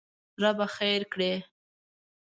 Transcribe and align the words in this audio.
ربه 0.41 0.67
خېر 0.75 1.01
کړې! 1.13 1.33